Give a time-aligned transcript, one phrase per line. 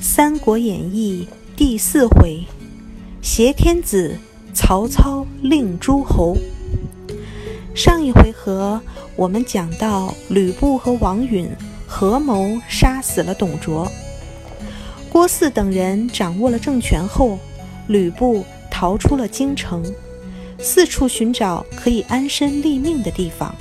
[0.02, 1.26] 《三国演义》
[1.56, 2.44] 第四回：
[3.22, 4.18] 挟天子，
[4.52, 6.36] 曹操令诸侯。
[7.74, 8.78] 上一回合，
[9.16, 11.48] 我们讲到吕布和王允
[11.86, 13.90] 合谋杀死了董卓。
[15.10, 17.38] 郭汜等人掌握了政权后，
[17.88, 19.82] 吕布逃出了京城，
[20.58, 23.54] 四处寻找可以安身立命的地方。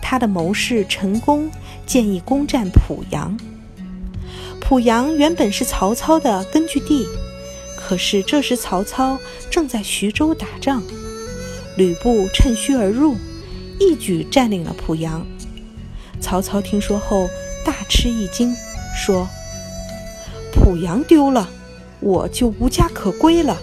[0.00, 1.50] 他的谋士陈宫
[1.84, 3.36] 建议攻占濮阳。
[4.68, 7.06] 濮阳原本是曹操的根据地，
[7.76, 9.16] 可是这时曹操
[9.48, 10.82] 正在徐州打仗，
[11.76, 13.14] 吕布趁虚而入，
[13.78, 15.24] 一举占领了濮阳。
[16.20, 17.30] 曹操听说后
[17.64, 18.52] 大吃一惊，
[18.96, 19.28] 说
[20.52, 21.48] ：“濮阳丢了，
[22.00, 23.56] 我就无家可归了。”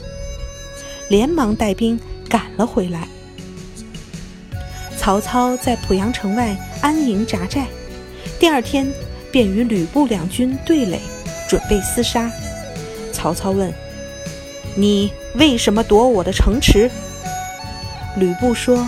[1.09, 1.99] 连忙带兵
[2.30, 3.09] 赶了回来。
[4.97, 7.67] 曹操在濮阳城外安营扎寨，
[8.39, 8.89] 第二天。
[9.34, 11.02] 便与吕布两军对垒，
[11.50, 12.32] 准备厮杀。
[13.12, 13.73] 曹操问
[14.78, 16.88] ：“你为什么夺我的城池？”
[18.16, 18.88] 吕布说：“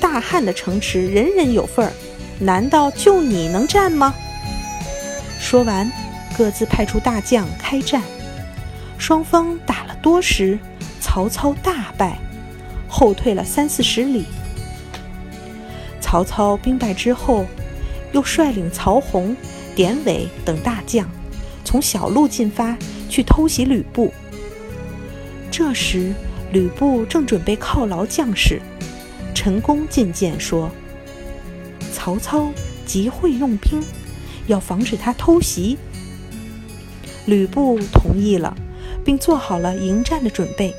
[0.00, 1.92] 大汉的城池人人有份儿，
[2.40, 4.12] 难道就你能占吗？”
[5.38, 5.88] 说完，
[6.36, 8.02] 各自派出大将开战。
[8.98, 10.58] 双方打了多时，
[11.00, 12.18] 曹操大败，
[12.88, 14.24] 后退了三四十里。
[16.00, 17.46] 曹操兵败之后。
[18.12, 19.36] 又率领曹洪、
[19.74, 21.08] 典韦等大将，
[21.64, 22.76] 从小路进发
[23.08, 24.12] 去偷袭吕布。
[25.50, 26.12] 这时，
[26.52, 28.60] 吕布正准备犒劳将士，
[29.34, 30.70] 陈宫进谏说
[31.92, 32.52] ：“曹操
[32.86, 33.82] 极会用兵，
[34.46, 35.76] 要防止他偷袭。”
[37.26, 38.56] 吕布同意了，
[39.04, 40.74] 并做好了迎战的准备。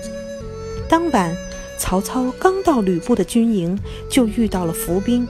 [0.87, 1.35] 当晚，
[1.77, 3.77] 曹操刚到吕布的军营，
[4.09, 5.27] 就遇到了伏兵。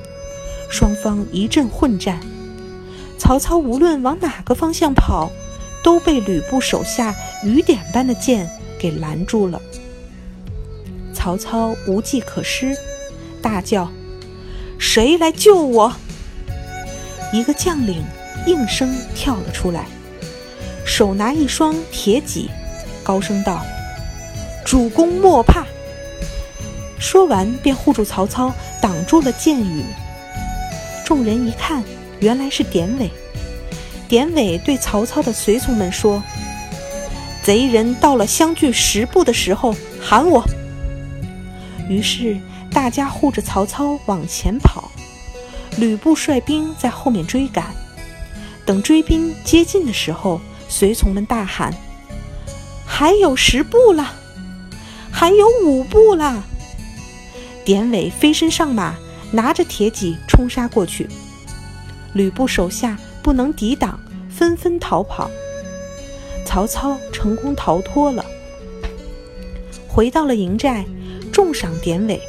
[0.69, 2.19] 双方一阵混战，
[3.17, 5.31] 曹操无论往哪个方向跑，
[5.83, 9.61] 都被吕布手下雨点般的箭给拦住了。
[11.13, 12.77] 曹操无计可施，
[13.41, 13.91] 大叫
[14.79, 15.91] ：“谁来救我？”
[17.33, 18.03] 一个将领
[18.45, 19.85] 应声跳了出来，
[20.85, 22.49] 手拿一双铁戟，
[23.03, 23.61] 高声道
[24.63, 25.65] ：“主公莫怕！”
[26.99, 29.83] 说完便护住曹操，挡住了箭雨。
[31.09, 31.83] 众人一看，
[32.19, 33.09] 原来是典韦。
[34.07, 36.21] 典韦对曹操的随从们说
[37.41, 40.45] ：“贼人到了相距十步的时候，喊我。”
[41.89, 42.39] 于是
[42.71, 44.91] 大家护着曹操往前跑，
[45.77, 47.73] 吕布率兵在后面追赶。
[48.63, 51.73] 等追兵接近的时候，随从们大喊
[52.85, 54.13] ：“还有十步了，
[55.09, 56.43] 还有五步了！”
[57.65, 58.95] 典韦飞身上马。
[59.31, 61.07] 拿着铁戟冲杀过去，
[62.13, 65.29] 吕布手下不能抵挡，纷纷逃跑。
[66.45, 68.25] 曹操成功逃脱了，
[69.87, 70.83] 回到了营寨，
[71.31, 72.19] 重赏典韦。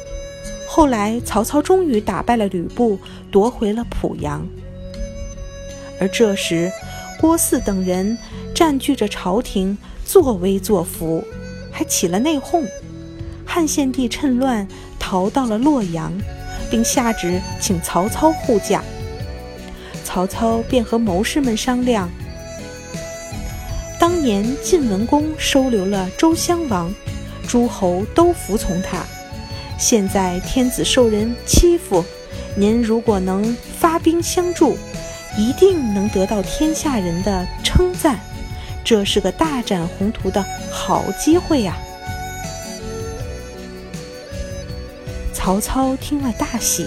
[0.67, 2.99] 后来，曹操终于打败了吕布，
[3.31, 4.45] 夺回了濮阳。
[5.99, 6.71] 而这时，
[7.19, 8.17] 郭汜等人
[8.53, 11.23] 占据着朝廷，作威作福，
[11.71, 12.63] 还起了内讧。
[13.45, 14.67] 汉献帝趁乱
[14.99, 16.13] 逃到了洛阳。
[16.71, 18.81] 并下旨请曹操护驾，
[20.03, 22.09] 曹操便和谋士们商量：
[23.99, 26.91] 当年晋文公收留了周襄王，
[27.47, 29.03] 诸侯都服从他。
[29.77, 32.03] 现在天子受人欺负，
[32.55, 34.77] 您如果能发兵相助，
[35.37, 38.19] 一定能得到天下人的称赞。
[38.83, 41.77] 这是个大展宏图的好机会呀！
[45.43, 46.85] 曹操听了大喜，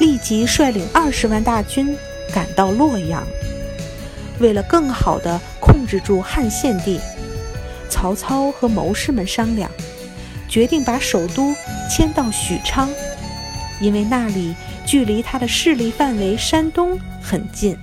[0.00, 1.94] 立即率领二十万大军
[2.32, 3.22] 赶到洛阳。
[4.38, 6.98] 为了更好地控制住汉献帝，
[7.90, 9.70] 曹操和谋士们商量，
[10.48, 11.54] 决定把首都
[11.90, 12.88] 迁到许昌，
[13.78, 14.54] 因为那里
[14.86, 17.76] 距离他的势力范围山东很近。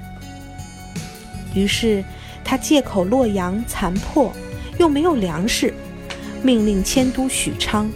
[1.53, 2.03] 于是
[2.43, 4.33] 他借口洛阳残破，
[4.79, 5.71] 又没有粮食，
[6.41, 7.87] 命令迁都许昌。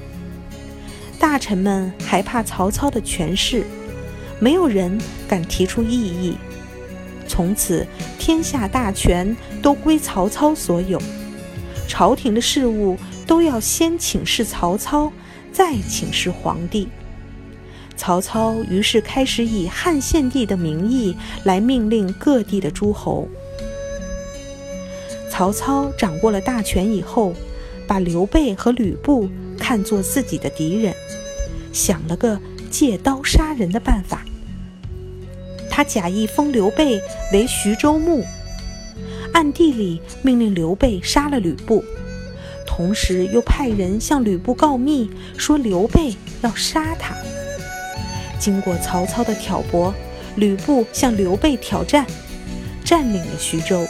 [1.19, 3.63] 大臣们害怕曹操的权势，
[4.39, 6.37] 没有人敢提出异议。
[7.27, 7.85] 从此，
[8.17, 11.01] 天下大权都归曹操所有，
[11.87, 15.11] 朝廷的事务都要先请示曹操，
[15.51, 16.87] 再请示皇帝。
[17.95, 23.27] 曹操于是开始以汉献帝的名义来命令各地的诸侯。
[25.29, 27.33] 曹操掌握了大权以后，
[27.87, 29.27] 把刘备和吕布。
[29.67, 30.95] 看作自己的敌人，
[31.73, 32.39] 想了个
[32.71, 34.23] 借刀杀人的办法。
[35.69, 37.01] 他假意封刘备
[37.33, 38.23] 为徐州牧，
[39.33, 41.83] 暗地里命令刘备杀了吕布，
[42.65, 47.13] 同时又派人向吕布告密，说刘备要杀他。
[48.39, 49.93] 经过曹操的挑拨，
[50.37, 52.05] 吕布向刘备挑战，
[52.85, 53.85] 占领了徐州。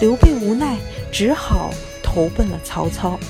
[0.00, 0.78] 刘备无奈，
[1.12, 1.70] 只好
[2.02, 3.20] 投奔了曹操。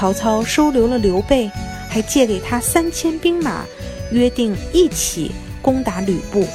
[0.00, 1.50] 曹操收留了刘备，
[1.86, 3.66] 还借给他三千兵马，
[4.10, 5.30] 约定一起
[5.60, 6.48] 攻打吕布。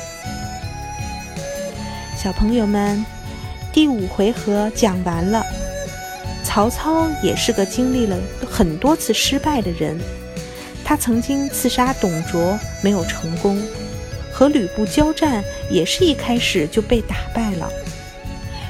[2.18, 3.06] 小朋友们，
[3.71, 5.45] 第五回合讲完了。
[6.44, 8.18] 曹操也是个经历了
[8.50, 9.95] 很多次失败的人。
[10.83, 13.62] 他曾经刺杀董卓，没有成功；
[14.33, 17.69] 和吕布交战，也是一开始就被打败了。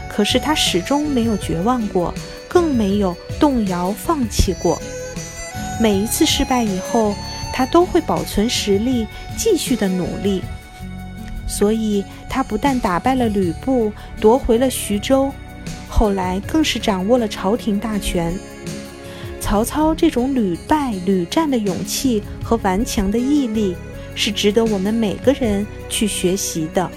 [0.10, 2.14] 可是他始终没有绝望过，
[2.56, 4.82] 更没有动摇放弃过。
[5.78, 7.14] 每一次失败以后，
[7.52, 9.06] 他都会保存实力，
[9.36, 10.42] 继续的努力。
[11.46, 13.92] 所以，他不但打败了吕布，
[14.22, 15.34] 夺回了徐州，
[15.90, 18.34] 后来更是掌握了朝廷大权。
[19.42, 23.76] 曹操这种屡败屡战的勇气和顽强的毅力，
[24.16, 26.90] 是值得我们每个人去学习的。